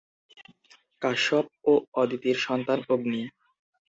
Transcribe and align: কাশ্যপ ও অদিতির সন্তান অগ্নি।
কাশ্যপ 1.01 1.45
ও 1.63 1.73
অদিতির 1.93 2.37
সন্তান 2.37 2.79
অগ্নি। 2.89 3.21